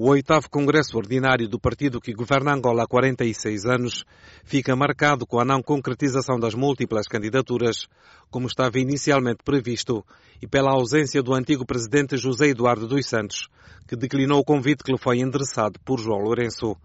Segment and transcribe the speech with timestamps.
[0.00, 4.04] O oitavo Congresso Ordinário do partido que governa Angola há 46 anos
[4.44, 7.88] fica marcado com a não concretização das múltiplas candidaturas,
[8.30, 10.06] como estava inicialmente previsto,
[10.40, 13.48] e pela ausência do antigo presidente José Eduardo dos Santos,
[13.88, 16.76] que declinou o convite que lhe foi endereçado por João Lourenço.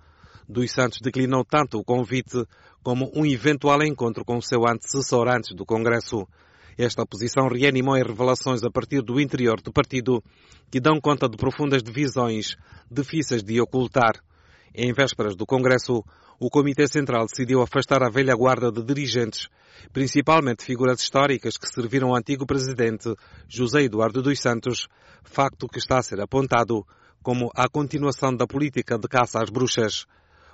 [0.50, 2.44] Dos Santos declinou tanto o convite
[2.82, 6.28] como um eventual encontro com o seu antecessor antes do Congresso.
[6.78, 10.24] Esta posição reanimou as revelações a partir do interior do partido,
[10.72, 12.56] que dão conta de profundas divisões
[12.90, 14.14] difíceis de ocultar.
[14.74, 16.04] Em vésperas do Congresso,
[16.40, 19.48] o Comitê Central decidiu afastar a velha guarda de dirigentes,
[19.92, 23.14] principalmente figuras históricas que serviram ao antigo presidente
[23.48, 24.88] José Eduardo dos Santos,
[25.24, 26.86] facto que está a ser apontado
[27.22, 30.06] como a continuação da política de caça às bruxas.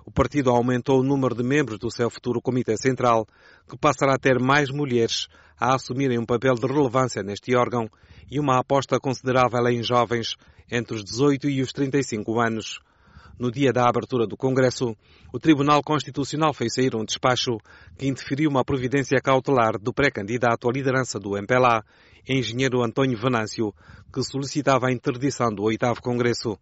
[0.05, 3.27] O partido aumentou o número de membros do seu futuro Comitê Central,
[3.70, 5.27] que passará a ter mais mulheres
[5.59, 7.90] a assumirem um papel de relevância neste órgão
[8.31, 10.35] e uma aposta considerável em jovens
[10.71, 12.80] entre os 18 e os 35 anos.
[13.40, 14.93] No dia da abertura do Congresso,
[15.31, 17.57] o Tribunal Constitucional fez sair um despacho
[17.98, 21.82] que interferiu uma providência cautelar do pré-candidato à liderança do MPLA,
[22.27, 23.73] engenheiro António Venâncio,
[24.13, 26.60] que solicitava a interdição do oitavo Congresso.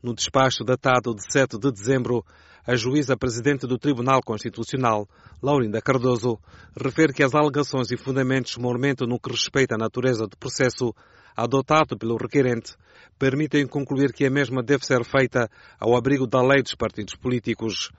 [0.00, 2.24] No despacho datado de 7 de dezembro,
[2.64, 5.08] a juíza presidente do Tribunal Constitucional,
[5.42, 6.38] Laurinda Cardoso,
[6.76, 10.94] refere que as alegações e fundamentos mormento no que respeita à natureza do processo
[11.36, 12.76] adotado pelo requerente
[13.18, 17.90] permitem concluir que a mesma deve ser feita ao abrigo da lei dos partidos políticos.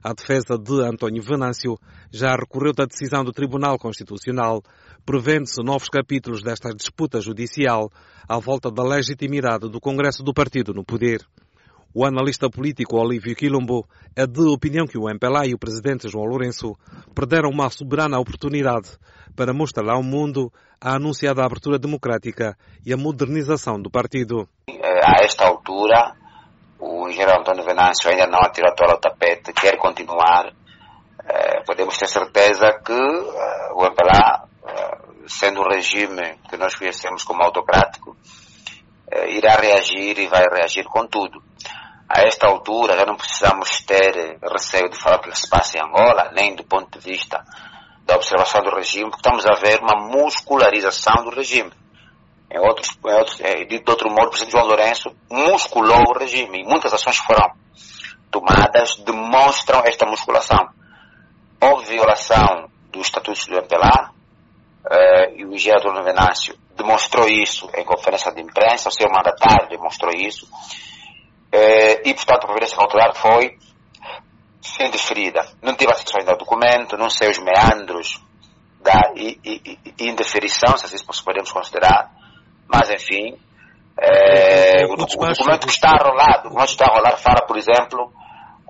[0.00, 1.76] A defesa de António Venâncio
[2.12, 4.62] já recorreu da decisão do Tribunal Constitucional,
[5.04, 7.90] prevendo-se novos capítulos desta disputa judicial
[8.28, 11.26] à volta da legitimidade do Congresso do Partido no poder.
[11.94, 16.26] O analista político Olívio Quilombo é de opinião que o MPLA e o presidente João
[16.26, 16.76] Lourenço
[17.14, 18.90] perderam uma soberana oportunidade
[19.34, 24.46] para mostrar ao mundo a anunciada abertura democrática e a modernização do partido.
[24.68, 26.14] A esta altura,
[26.78, 30.52] o engenheiro António Venâncio ainda não atirou a toalha ao tapete, quer continuar.
[31.24, 37.22] Eh, podemos ter certeza que eh, o MPLA, eh, sendo um regime que nós conhecemos
[37.24, 38.14] como autocrático,
[39.30, 41.42] irá reagir e vai reagir com tudo
[42.08, 45.82] a esta altura já não precisamos ter receio de falar o que se passa em
[45.82, 47.44] Angola, nem do ponto de vista
[48.04, 51.70] da observação do regime, porque estamos a ver uma muscularização do regime.
[52.50, 56.62] Em outros, em outros, é, de outro modo, o presidente João Lourenço musculou o regime
[56.62, 57.52] e muitas ações foram
[58.30, 60.68] tomadas demonstram esta musculação.
[61.60, 64.12] Houve violação dos estatutos do MPLA
[64.90, 70.12] eh, e o engenheiro Venâncio demonstrou isso em conferência de imprensa, o seu mandatário demonstrou
[70.14, 70.97] isso eh,
[71.52, 73.56] e, portanto, a providência cautelar foi
[74.80, 75.46] indeferida.
[75.62, 78.20] Não tive acesso ainda ao documento, não sei os meandros
[78.80, 79.12] da
[79.98, 82.10] indeferição, se assim podemos considerar,
[82.68, 83.36] mas, enfim,
[83.98, 87.56] eh, o, o, documento que está rolado, o documento que está a rolar fala, por
[87.56, 88.12] exemplo,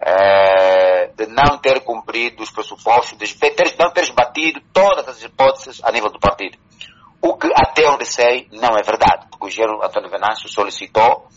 [0.00, 5.82] eh, de não ter cumprido os pressupostos, de ter, não ter batido todas as hipóteses
[5.84, 6.56] a nível do partido.
[7.20, 11.28] O que, até onde sei, não é verdade, porque o engenheiro Antônio Venâncio solicitou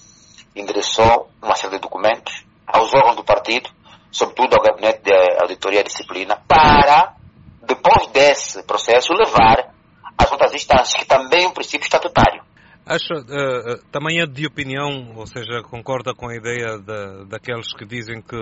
[0.55, 3.69] endereçou uma série de documentos aos órgãos do partido,
[4.11, 7.15] sobretudo ao gabinete de auditoria e disciplina, para,
[7.63, 9.73] depois desse processo, levar
[10.17, 12.43] às outras instâncias, que também é um princípio estatutário.
[12.85, 17.85] Acha, uh, também é de opinião, ou seja, concorda com a ideia de, daqueles que
[17.85, 18.37] dizem que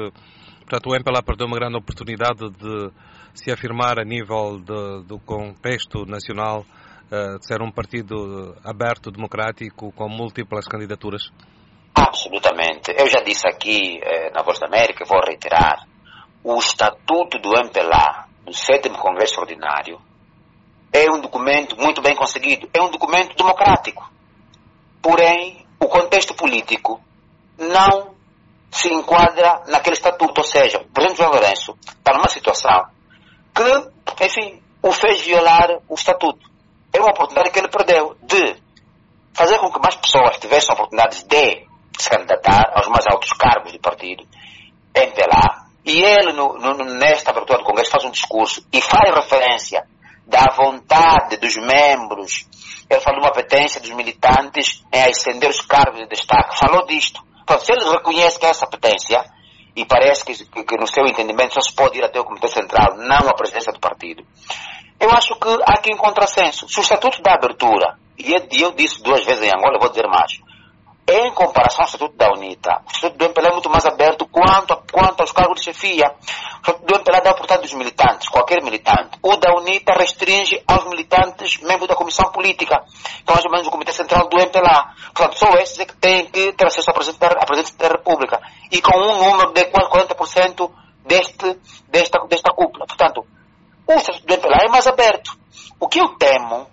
[0.62, 2.92] portanto, o MPLA perdeu uma grande oportunidade de
[3.34, 9.92] se afirmar a nível de, do contexto nacional, uh, de ser um partido aberto, democrático,
[9.92, 11.32] com múltiplas candidaturas?
[12.00, 12.94] Absolutamente.
[12.98, 15.86] Eu já disse aqui eh, na Voz da América, vou reiterar,
[16.44, 20.00] o Estatuto do MPLA, do sétimo Congresso Ordinário,
[20.94, 24.10] é um documento muito bem conseguido, é um documento democrático.
[25.02, 27.02] Porém, o contexto político
[27.58, 28.16] não
[28.72, 32.86] se enquadra naquele estatuto, ou seja, o presidente João Lourenço está numa situação
[33.54, 36.50] que, enfim, o fez violar o estatuto.
[36.94, 38.56] É uma oportunidade que ele perdeu de
[39.34, 41.69] fazer com que mais pessoas tivessem oportunidades de
[42.02, 44.26] se candidatar aos mais altos cargos do partido,
[44.96, 45.66] entre lá.
[45.86, 49.84] E ele, no, no, nesta abertura do Congresso, faz um discurso e faz referência
[50.26, 52.48] da vontade dos membros.
[52.90, 56.58] Ele falou uma apetência dos militantes em ascender os cargos de destaque.
[56.58, 57.22] Falou disto.
[57.44, 59.24] Então, se ele reconhece que é essa apetência,
[59.76, 62.48] e parece que, que, que, no seu entendimento só se pode ir até o Comitê
[62.48, 64.24] Central, não a presidência do partido,
[65.00, 66.68] eu acho que há aqui um contrassenso.
[66.68, 70.08] Se o Estatuto da Abertura, e eu, eu disse duas vezes em Angola, vou dizer
[70.08, 70.40] mais,
[71.12, 74.78] em comparação ao Estatuto da UNITA, o Estatuto do MPLA é muito mais aberto quanto,
[74.92, 76.06] quanto aos cargos de chefia.
[76.06, 79.18] O Estatuto do MPLA dá oportunidade dos militantes, qualquer militante.
[79.24, 83.72] O da UNITA restringe aos militantes membros da comissão política, é mais ou menos o
[83.72, 84.94] Comitê Central do MPLA.
[85.16, 88.40] Portanto, só esses é que têm que ter acesso à presidência da República.
[88.72, 90.72] E com um número de quase 40%
[91.06, 91.58] deste,
[91.88, 92.86] desta, desta cúpula.
[92.86, 93.26] Portanto,
[93.88, 95.32] o Estatuto do MPLA é mais aberto.
[95.80, 96.68] O que eu temo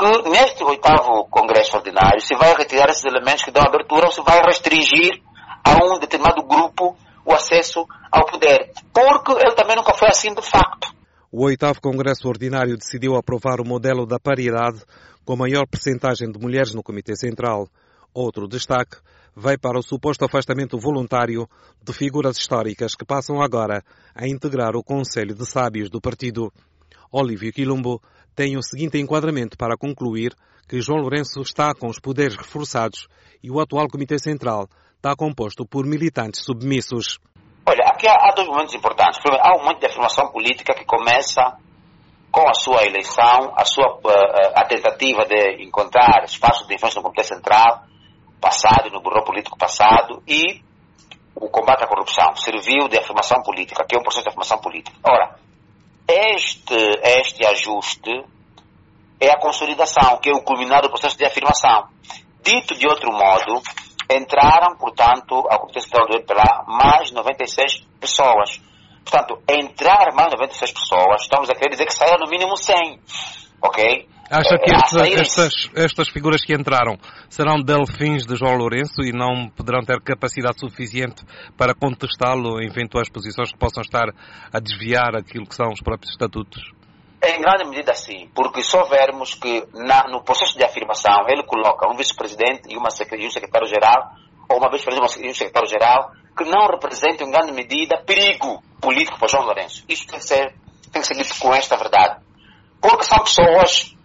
[0.00, 4.22] que neste oitavo Congresso Ordinário se vai retirar esses elementos que dão abertura ou se
[4.22, 5.20] vai restringir
[5.62, 8.70] a um determinado grupo o acesso ao poder.
[8.94, 10.88] Porque ele também nunca foi assim de facto.
[11.30, 14.82] O oitavo Congresso Ordinário decidiu aprovar o modelo da paridade
[15.22, 17.68] com maior percentagem de mulheres no Comitê Central.
[18.14, 18.96] Outro destaque
[19.36, 21.46] vai para o suposto afastamento voluntário
[21.82, 26.50] de figuras históricas que passam agora a integrar o Conselho de Sábios do partido.
[27.12, 28.00] Olívio Quilombo
[28.34, 30.34] tem o seguinte enquadramento para concluir
[30.68, 33.08] que João Lourenço está com os poderes reforçados
[33.42, 37.18] e o atual Comitê Central está composto por militantes submissos.
[37.66, 39.18] Olha, aqui há, dois momentos importantes.
[39.20, 41.56] Primeiro, há um momento de afirmação política que começa
[42.30, 47.02] com a sua eleição, a sua uh, a tentativa de encontrar espaço de influência no
[47.02, 47.84] Comitê Central
[48.40, 50.62] passado, no burro político passado, e
[51.34, 54.96] o combate à corrupção serviu de afirmação política, que é um processo de afirmação política.
[55.04, 55.36] Ora,
[56.10, 58.10] este, este ajuste
[59.20, 61.88] é a consolidação, que é o culminar do processo de afirmação.
[62.42, 63.62] Dito de outro modo,
[64.10, 68.60] entraram, portanto, ao Comitê Central do EPLA mais 96 pessoas.
[69.04, 73.00] Portanto, entrar mais 96 pessoas, estamos a querer dizer que saíram no mínimo 100.
[73.62, 74.08] Ok?
[74.30, 76.96] Acha que este, estas, estas figuras que entraram
[77.28, 81.24] serão delfins de João Lourenço e não poderão ter capacidade suficiente
[81.58, 84.06] para contestá-lo em eventuais posições que possam estar
[84.52, 86.62] a desviar aquilo que são os próprios estatutos?
[87.20, 91.90] Em grande medida sim, porque se houvermos que na, no processo de afirmação ele coloca
[91.90, 94.12] um vice-presidente e, e um secretário-geral,
[94.48, 99.26] ou uma vice-presidente e um secretário-geral, que não representam em grande medida perigo político para
[99.26, 99.84] João Lourenço.
[99.88, 100.54] Isso tem que ser,
[100.92, 102.20] tem que ser dito com esta verdade.
[102.80, 103.98] Porque são pessoas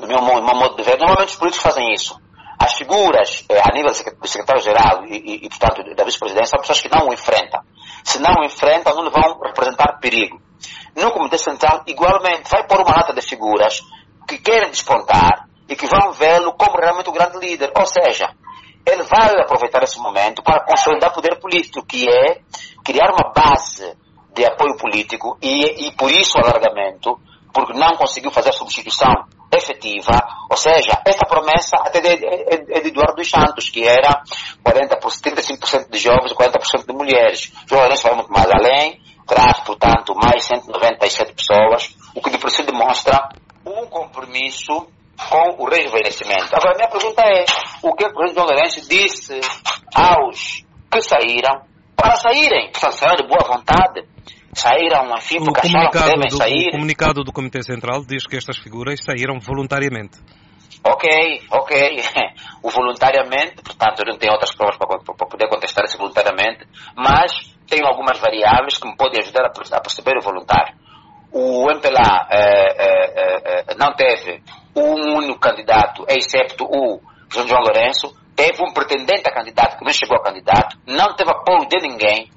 [0.00, 2.18] do meu, modo de ver, normalmente os políticos fazem isso.
[2.58, 6.88] As figuras, eh, a nível do secretário-geral e, e, portanto, da vice-presidência, são pessoas que
[6.88, 7.60] não o enfrentam.
[8.02, 10.40] Se não o enfrentam, não lhe vão representar perigo.
[10.96, 13.82] No Comitê Central, igualmente, vai pôr uma lata de figuras
[14.26, 17.70] que querem despontar e que vão vê-lo como realmente o grande líder.
[17.76, 18.34] Ou seja,
[18.84, 22.40] ele vai aproveitar esse momento para consolidar poder político, que é
[22.84, 23.96] criar uma base
[24.34, 27.20] de apoio político e, e por isso o alargamento,
[27.52, 29.12] porque não conseguiu fazer a substituição
[29.52, 30.12] efetiva,
[30.50, 34.22] ou seja, esta promessa até de, é de Eduardo dos Santos, que era
[34.64, 37.52] 40%, 35% de jovens e 40% de mulheres.
[37.66, 42.62] João Lourenço vai muito mais além, traz, portanto, mais 197 pessoas, o que de si
[42.62, 43.28] demonstra
[43.64, 44.86] um compromisso
[45.28, 46.54] com o rejuvenescimento.
[46.54, 47.44] Agora, minha pergunta é,
[47.82, 49.40] o que o presidente João Lourenço disse
[49.94, 51.62] aos que saíram
[51.96, 54.06] para saírem, portanto, saíram de boa vontade,
[54.52, 56.68] saíram, enfim, porque acharam que devem do, sair.
[56.68, 60.18] O comunicado do Comitê Central diz que estas figuras saíram voluntariamente.
[60.84, 62.02] Ok, ok.
[62.60, 66.66] O voluntariamente, portanto, eu não tenho outras provas para, para poder contestar esse voluntariamente,
[66.96, 70.74] mas tenho algumas variáveis que me podem ajudar a, a perceber o voluntário.
[71.32, 74.42] O MPLA eh, eh, eh, não teve
[74.74, 77.00] um único candidato, excepto o
[77.30, 81.68] João Lourenço, teve um pretendente a candidato que não chegou a candidato, não teve apoio
[81.68, 82.30] de ninguém,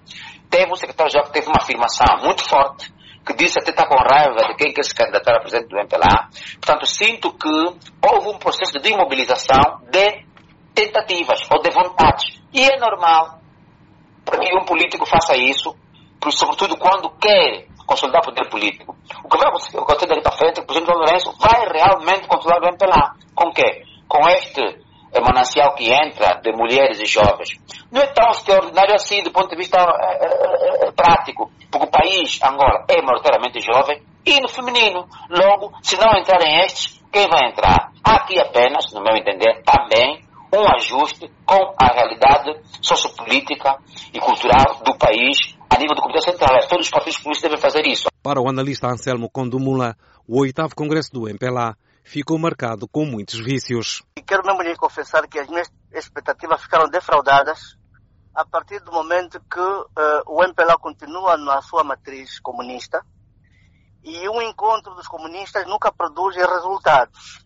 [0.51, 2.93] teve um secretário-geral que teve uma afirmação muito forte,
[3.25, 6.29] que disse até está com raiva de quem quer se candidatar a presidente do MPLA.
[6.59, 10.25] Portanto, sinto que houve um processo de imobilização de
[10.75, 12.41] tentativas ou de vontades.
[12.53, 13.39] E é normal
[14.25, 15.75] que um político faça isso,
[16.31, 18.95] sobretudo quando quer consolidar o poder político.
[19.23, 22.61] O que vai acontecer daqui para frente é que o presidente Lourenço vai realmente controlar
[22.61, 23.15] o MPLA.
[23.35, 23.83] Com quê?
[24.07, 24.61] Com este
[25.13, 27.59] é manancial que entra de mulheres e jovens.
[27.91, 32.39] Não é tão extraordinário assim do ponto de vista é, é, prático, porque o país,
[32.41, 35.07] Angola, é maioritariamente jovem e no feminino.
[35.29, 37.91] Logo, se não entrarem estes, quem vai entrar?
[38.03, 43.77] Há aqui apenas, no meu entender, também um ajuste com a realidade sociopolítica
[44.13, 46.59] e cultural do país a nível do Comitê Central.
[46.69, 48.07] Todos os partidos políticos devem fazer isso.
[48.23, 49.95] Para o analista Anselmo Condumula,
[50.27, 54.01] o oitavo Congresso do MPLA ficou marcado com muitos vícios.
[54.17, 57.77] E quero mesmo lhe confessar que as minhas expectativas ficaram defraudadas
[58.33, 63.05] a partir do momento que uh, o MPLA continua na sua matriz comunista
[64.03, 67.45] e um encontro dos comunistas nunca produz resultados.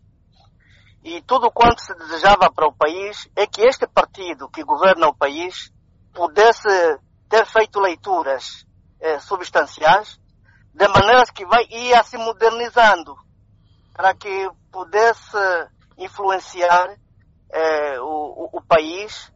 [1.04, 5.16] E tudo quanto se desejava para o país é que este partido que governa o
[5.16, 5.72] país
[6.14, 6.68] pudesse
[7.30, 8.66] ter feito leituras
[9.00, 10.20] eh, substanciais
[10.74, 13.16] de maneira que vai ia se modernizando
[13.94, 15.38] para que pudesse
[15.98, 16.98] influenciar
[17.52, 19.32] eh, o, o, país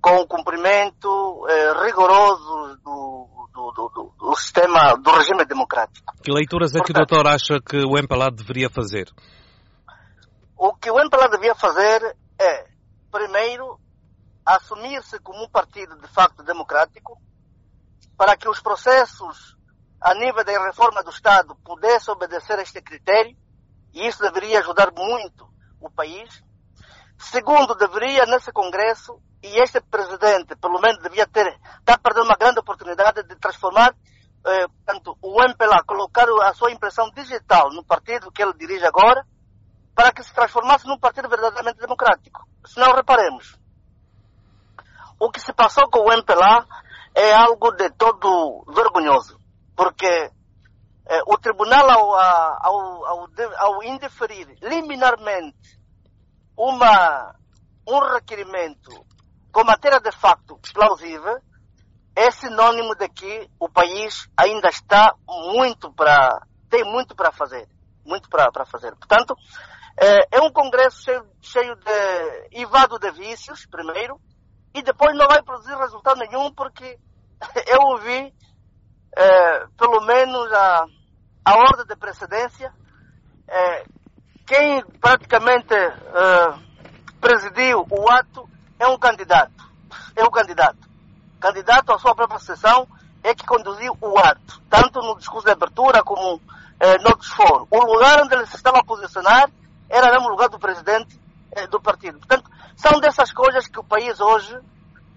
[0.00, 6.14] com o cumprimento eh, rigoroso do, do, do, do, sistema, do regime democrático.
[6.22, 9.10] Que leituras é que o doutor acha que o MPLA deveria fazer?
[10.56, 12.66] O que o MPLA devia fazer é,
[13.10, 13.78] primeiro,
[14.44, 17.20] assumir-se como um partido de facto democrático,
[18.16, 19.56] para que os processos
[20.00, 23.36] a nível da reforma do Estado pudessem obedecer a este critério,
[23.92, 25.46] e isso deveria ajudar muito
[25.80, 26.42] o país.
[27.20, 31.46] Segundo, deveria, nesse Congresso, e este presidente, pelo menos, devia ter,
[31.78, 33.94] está perdendo uma grande oportunidade de transformar
[34.46, 39.22] eh, portanto, o MPLA, colocar a sua impressão digital no partido que ele dirige agora,
[39.94, 42.48] para que se transformasse num partido verdadeiramente democrático.
[42.64, 43.58] Se não reparemos,
[45.18, 46.66] o que se passou com o MPLA
[47.14, 49.38] é algo de todo vergonhoso,
[49.76, 55.79] porque eh, o tribunal, ao, ao, ao, ao indeferir liminarmente
[56.60, 57.34] uma,
[57.88, 58.90] um requerimento
[59.50, 61.40] com matéria de facto plausível,
[62.14, 67.66] é sinônimo de que o país ainda está muito para, tem muito para fazer,
[68.04, 68.94] muito para fazer.
[68.96, 69.34] Portanto,
[69.96, 74.20] é, é um congresso cheio, cheio de ivado de vícios, primeiro,
[74.74, 76.98] e depois não vai produzir resultado nenhum porque
[77.66, 78.34] eu ouvi,
[79.16, 80.84] é, pelo menos a,
[81.42, 82.70] a ordem de precedência,
[83.48, 83.84] é,
[84.50, 86.54] quem praticamente é,
[87.20, 89.52] presidiu o ato é um candidato.
[90.16, 90.90] É um candidato.
[91.38, 92.88] Candidato à sua própria sessão
[93.22, 96.42] é que conduziu o ato, tanto no discurso de abertura como
[96.80, 97.68] eh, no desforo.
[97.70, 99.48] O lugar onde ele se estava a posicionar
[99.88, 101.16] era o lugar do presidente
[101.52, 102.18] eh, do partido.
[102.18, 104.58] Portanto, são dessas coisas que o país hoje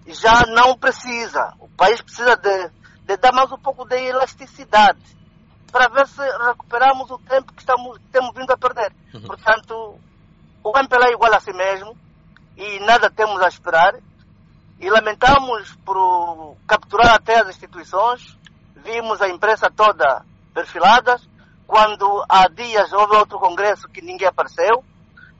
[0.06, 1.54] já não precisa.
[1.58, 2.70] O país precisa de,
[3.04, 5.00] de dar mais um pouco de elasticidade
[5.74, 8.94] para ver se recuperamos o tempo que estamos, temos vindo a perder.
[9.12, 9.22] Uhum.
[9.22, 9.98] Portanto,
[10.62, 11.96] o MPLA é igual a si mesmo
[12.56, 13.92] e nada temos a esperar.
[14.78, 18.38] E lamentamos por capturar até as instituições.
[18.84, 21.20] Vimos a imprensa toda perfilada.
[21.66, 24.84] Quando há dias houve outro congresso que ninguém apareceu.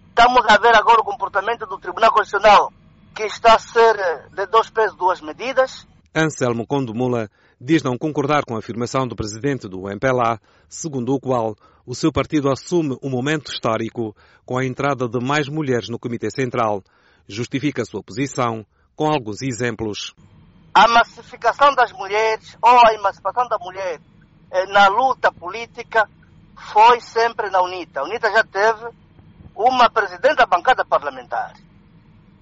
[0.08, 2.72] Estamos a ver agora o comportamento do Tribunal Constitucional,
[3.14, 3.96] que está a ser
[4.32, 5.86] de dois pesos, duas medidas.
[6.12, 7.30] Anselmo Condomula
[7.64, 11.56] diz não concordar com a afirmação do presidente do MPLA, segundo o qual
[11.86, 16.30] o seu partido assume um momento histórico com a entrada de mais mulheres no Comitê
[16.30, 16.82] Central.
[17.26, 20.14] Justifica sua posição com alguns exemplos.
[20.74, 23.98] A massificação das mulheres ou a emancipação da mulher
[24.50, 26.06] eh, na luta política
[26.72, 28.00] foi sempre na UNITA.
[28.00, 28.90] A UNITA já teve
[29.56, 31.54] uma presidente da bancada parlamentar.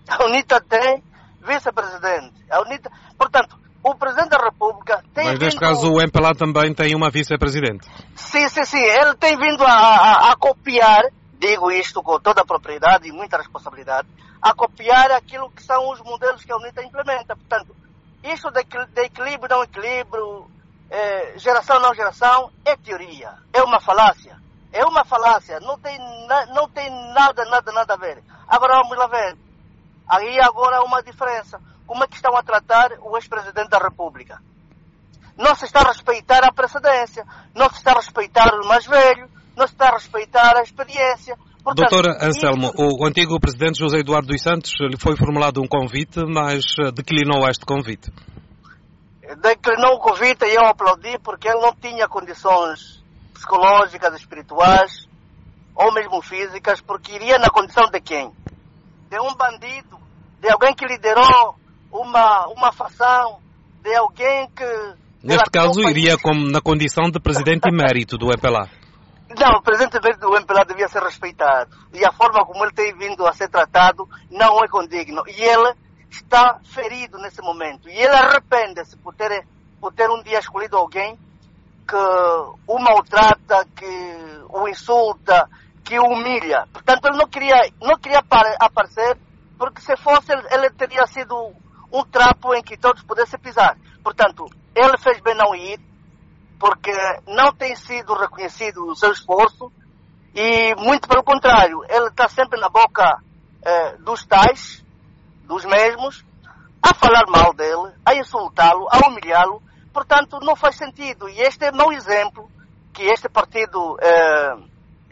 [0.08, 1.00] A UNITA tem
[1.40, 2.34] vice-presidente.
[2.50, 5.68] A UNITA, portanto, o Presidente da República tem Mas neste vindo...
[5.68, 7.86] caso o MPLA também tem uma vice-presidente.
[8.14, 8.82] Sim, sim, sim.
[8.82, 11.02] Ele tem vindo a, a, a, copiar,
[11.38, 14.06] digo isto com toda a propriedade e muita responsabilidade,
[14.40, 17.34] a copiar aquilo que são os modelos que a UNITA implementa.
[17.34, 17.74] Portanto,
[18.22, 20.46] isto de, de equilíbrio, não equilíbrio,
[20.88, 23.34] é, geração, não geração, é teoria.
[23.52, 24.36] É uma falácia.
[24.72, 25.58] É uma falácia.
[25.60, 25.98] Não tem,
[26.28, 28.22] na, não tem nada, nada, nada a ver.
[28.46, 29.36] Agora vamos lá ver.
[30.08, 34.40] Aí agora há uma diferença como é que estão a tratar o ex-presidente da República.
[35.36, 39.28] Não se está a respeitar a precedência, não se está a respeitar o mais velho,
[39.56, 41.36] não se está a respeitar a experiência.
[41.62, 42.98] Portanto, Doutor Anselmo, isso...
[43.00, 47.46] o antigo presidente José Eduardo dos Santos lhe foi formulado um convite, mas eh, declinou
[47.48, 48.10] este convite.
[49.40, 55.06] Declinou o convite e eu aplaudi porque ele não tinha condições psicológicas, espirituais
[55.74, 58.30] ou mesmo físicas, porque iria na condição de quem?
[59.12, 59.98] De um bandido,
[60.40, 61.54] de alguém que liderou
[61.92, 63.40] uma, uma facção
[63.82, 64.64] de alguém que.
[65.22, 68.70] Neste caso, iria como na condição de presidente emérito do MPLA.
[69.38, 71.76] Não, o presidente emérito do MPLA devia ser respeitado.
[71.92, 75.22] E a forma como ele tem vindo a ser tratado não é condigno.
[75.28, 75.74] E ele
[76.10, 77.90] está ferido nesse momento.
[77.90, 79.46] E ele arrepende-se por ter,
[79.78, 81.18] por ter um dia escolhido alguém
[81.86, 81.96] que
[82.66, 85.50] o maltrata, que o insulta,
[85.84, 86.66] que humilha.
[86.72, 88.22] Portanto, ele não queria, não queria
[88.60, 89.18] aparecer,
[89.58, 91.52] porque se fosse, ele, teria sido
[91.92, 93.76] um trapo em que todos pudessem pisar.
[94.02, 95.78] Portanto, ele fez bem não ir,
[96.58, 96.92] porque
[97.26, 99.72] não tem sido reconhecido o seu esforço
[100.34, 103.22] e, muito pelo contrário, ele está sempre na boca
[103.62, 104.82] eh, dos tais,
[105.44, 106.24] dos mesmos,
[106.82, 109.62] a falar mal dele, a insultá-lo, a humilhá-lo.
[109.92, 111.28] Portanto, não faz sentido.
[111.28, 112.50] E este é mau exemplo
[112.92, 114.56] que este partido eh,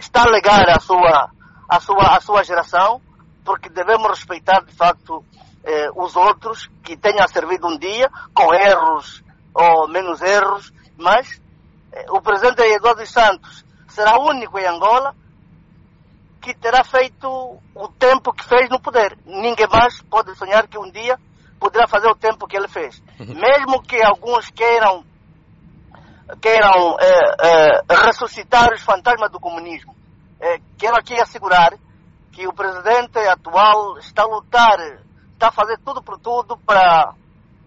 [0.01, 1.31] está a legar à sua,
[1.69, 3.01] à, sua, à sua geração,
[3.45, 5.25] porque devemos respeitar, de facto,
[5.65, 9.23] eh, os outros que tenham servido um dia, com erros
[9.55, 11.41] ou menos erros, mas
[11.93, 15.15] eh, o presidente Eduardo dos Santos será único em Angola
[16.41, 17.29] que terá feito
[17.75, 19.19] o tempo que fez no poder.
[19.27, 21.19] Ninguém mais pode sonhar que um dia
[21.59, 23.03] poderá fazer o tempo que ele fez.
[23.19, 23.35] Uhum.
[23.35, 25.05] Mesmo que alguns queiram
[26.41, 29.95] queiram é, é, ressuscitar os fantasmas do comunismo,
[30.41, 31.73] é, quero aqui assegurar
[32.33, 34.79] que o presidente atual está a lutar,
[35.33, 37.15] está a fazer tudo por tudo para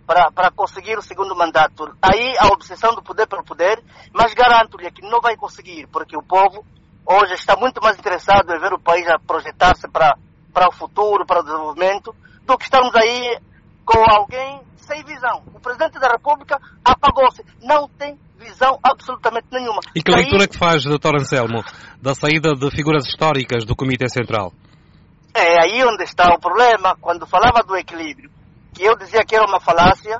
[0.05, 1.95] para conseguir o segundo mandato.
[2.01, 6.21] Aí a obsessão do poder pelo poder, mas garanto-lhe que não vai conseguir, porque o
[6.21, 6.65] povo
[7.05, 10.17] hoje está muito mais interessado em ver o país a projetar-se para,
[10.53, 13.39] para o futuro, para o desenvolvimento, do que estamos aí
[13.85, 15.43] com alguém sem visão.
[15.53, 19.79] O presidente da República apagou-se, não tem visão absolutamente nenhuma.
[19.95, 21.15] E que leitura que faz, Dr.
[21.15, 21.63] Anselmo,
[22.01, 24.53] da saída de figuras históricas do Comitê Central?
[25.33, 26.95] É aí onde está o problema.
[27.01, 28.29] Quando falava do equilíbrio,
[28.73, 30.19] que eu dizia que era uma falácia,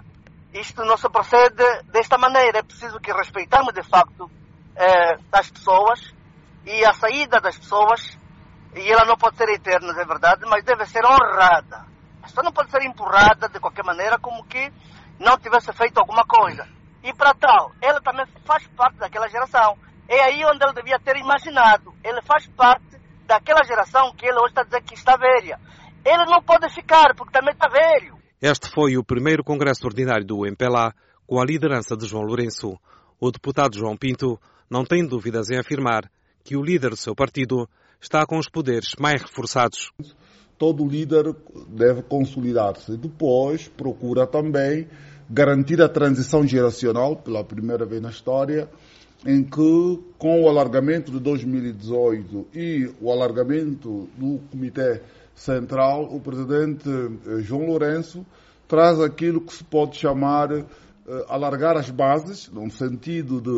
[0.53, 2.59] isto não se procede desta maneira.
[2.59, 4.29] É preciso que respeitamos, de facto,
[4.75, 6.13] é, as pessoas
[6.65, 8.17] e a saída das pessoas,
[8.75, 11.85] e ela não pode ser eterna, é verdade, mas deve ser honrada.
[12.27, 14.71] Só não pode ser empurrada de qualquer maneira como que
[15.19, 16.67] não tivesse feito alguma coisa.
[17.03, 19.77] E para tal, ela também faz parte daquela geração.
[20.07, 21.93] É aí onde ele devia ter imaginado.
[22.03, 25.59] Ele faz parte daquela geração que ele hoje está dizendo que está velha.
[26.05, 28.17] Ele não pode ficar, porque também está velho.
[28.41, 30.93] Este foi o primeiro congresso ordinário do MPLA
[31.25, 32.77] com a liderança de João Lourenço.
[33.19, 36.09] O deputado João Pinto não tem dúvidas em afirmar
[36.43, 37.69] que o líder do seu partido
[38.01, 39.91] está com os poderes mais reforçados.
[40.57, 41.33] Todo líder
[41.69, 42.97] deve consolidar-se.
[42.97, 44.87] Depois, procura também
[45.33, 48.69] garantir a transição geracional, pela primeira vez na história,
[49.25, 55.01] em que, com o alargamento de 2018 e o alargamento do Comitê
[55.33, 58.23] Central, o presidente eh, João Lourenço
[58.67, 60.65] traz aquilo que se pode chamar uh,
[61.27, 63.49] alargar as bases, no sentido de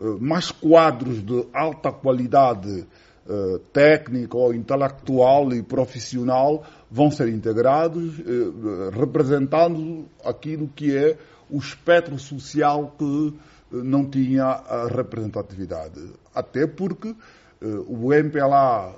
[0.00, 2.86] uh, mais quadros de alta qualidade
[3.26, 6.64] uh, técnica ou intelectual e profissional
[6.94, 11.18] vão ser integrados, eh, representando aquilo que é
[11.50, 13.34] o espectro social que
[13.72, 16.00] eh, não tinha a representatividade.
[16.32, 18.94] Até porque eh, o MPLA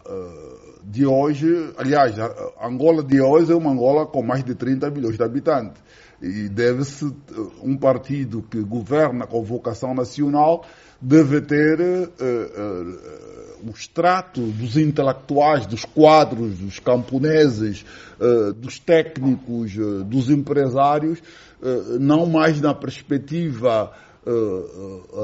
[0.84, 5.16] de hoje, aliás, a Angola de hoje é uma Angola com mais de 30 milhões
[5.16, 5.82] de habitantes.
[6.20, 7.10] E deve-se,
[7.62, 10.66] um partido que governa com vocação nacional,
[11.00, 11.78] deve ter
[13.66, 17.84] o extrato dos intelectuais, dos quadros, dos camponeses,
[18.20, 21.18] uh, dos técnicos, uh, dos empresários,
[21.60, 23.92] uh, não mais na perspectiva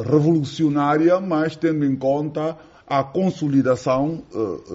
[0.06, 4.22] revolucionária, mas tendo em conta a consolidação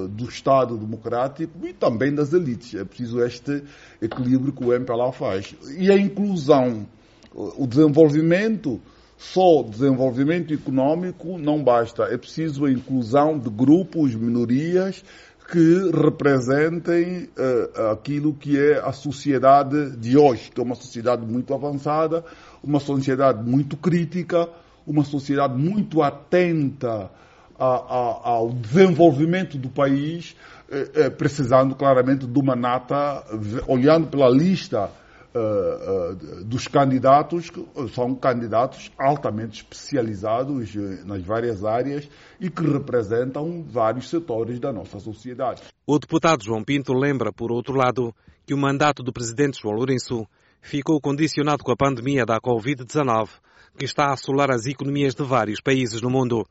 [0.10, 2.75] do Estado democrático e também das elites.
[2.75, 3.63] É preciso este
[4.01, 5.56] equilíbrio que o MPLA faz.
[5.77, 6.86] E a inclusão,
[7.34, 8.82] o desenvolvimento
[9.17, 12.03] só desenvolvimento econômico não basta.
[12.03, 15.03] É preciso a inclusão de grupos, minorias,
[15.51, 21.53] que representem uh, aquilo que é a sociedade de hoje, que é uma sociedade muito
[21.53, 22.23] avançada,
[22.63, 24.47] uma sociedade muito crítica,
[24.86, 27.10] uma sociedade muito atenta
[27.58, 30.36] a, a, ao desenvolvimento do país,
[30.69, 33.23] uh, uh, precisando claramente de uma nata,
[33.67, 34.91] olhando pela lista
[35.38, 42.62] uh, uh, dos candidatos, que são candidatos altamente especializados uh, nas várias áreas e que
[42.63, 45.63] representam vários setores da nossa sociedade.
[45.86, 48.13] O deputado João Pinto lembra, por outro lado,
[48.45, 50.26] que o mandato do presidente João Lourenço
[50.62, 53.30] ficou condicionado com a pandemia da Covid-19,
[53.78, 56.45] que está a assolar as economias de vários países no mundo.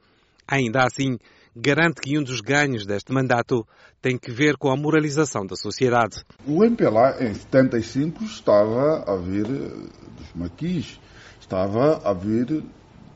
[0.49, 1.19] Ainda assim,
[1.59, 3.67] garante que um dos ganhos deste mandato
[4.03, 6.23] tem que ver com a moralização da sociedade.
[6.47, 11.01] O MPLA, em 75, estava a vir dos maquis,
[11.41, 12.45] estava a vir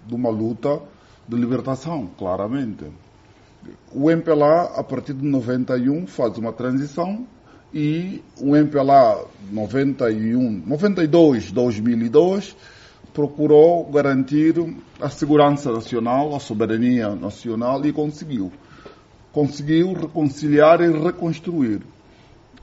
[0.07, 0.81] de uma luta
[1.29, 2.87] de libertação, claramente.
[3.92, 7.26] O MPLA, a partir de 91, faz uma transição
[7.74, 12.57] e o MPLA 91, 92, 2002
[13.12, 14.55] procurou garantir
[15.01, 18.53] a segurança nacional, a soberania nacional e conseguiu.
[19.33, 21.83] Conseguiu reconciliar e reconstruir.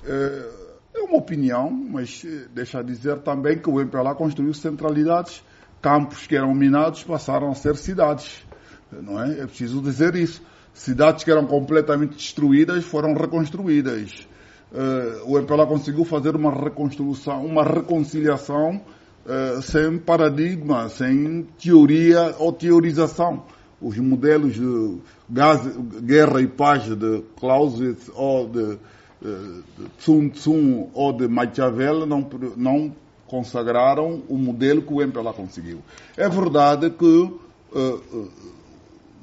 [0.05, 0.49] É,
[0.95, 5.43] é uma opinião, mas eh, deixa dizer também que o MPLA construiu centralidades,
[5.81, 8.45] campos que eram minados passaram a ser cidades.
[8.91, 9.41] Não é?
[9.41, 10.41] é preciso dizer isso.
[10.73, 14.27] Cidades que eram completamente destruídas foram reconstruídas.
[14.73, 18.81] É, o MPLA conseguiu fazer uma reconstrução, uma reconciliação
[19.27, 23.43] uh, sem paradigma, sem teoria ou teorização.
[23.79, 24.97] Os modelos de
[25.29, 25.61] gás,
[26.01, 28.77] guerra e paz de Clausewitz ou de, uh,
[29.21, 32.95] de Sun Tzu ou de Machiavelli não, não
[33.27, 35.79] consagraram o modelo que o MPLA conseguiu.
[36.15, 38.31] É verdade que uh,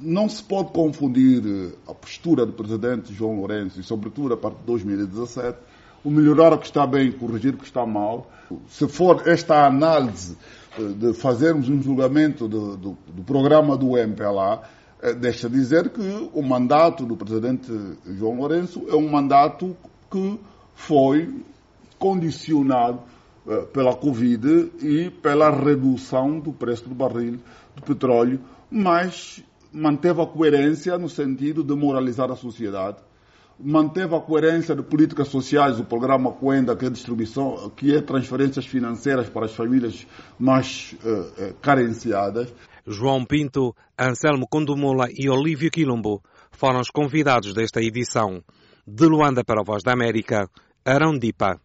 [0.01, 1.43] não se pode confundir
[1.89, 5.59] a postura do presidente João Lourenço e, sobretudo, a partir de 2017,
[6.05, 8.31] o melhorar o que está bem, corrigir o que está mal.
[8.69, 10.37] Se for esta análise
[10.79, 14.63] eh, de fazermos um julgamento do, do, do programa do MPLA,
[15.03, 17.73] eh, deixa dizer que o mandato do presidente
[18.07, 19.77] João Lourenço é um mandato
[20.11, 20.39] que
[20.75, 21.43] foi
[21.99, 23.01] condicionado
[23.47, 27.39] eh, pela Covid e pela redução do preço do barril
[27.75, 28.41] do petróleo,
[28.71, 32.99] mas manteve a coerência no sentido de moralizar a sociedade,
[33.59, 38.67] manteve a coerência de políticas sociais, o programa Coenda, que é distribuição, que é transferências
[38.67, 40.07] financeiras para as famílias
[40.39, 42.53] mais uh, carenciadas.
[42.87, 48.43] João Pinto, Anselmo Condomola e Olívio Quilombo foram os convidados desta edição.
[48.87, 50.49] De Luanda para a Voz da América,
[50.85, 51.59] Arão Dipa.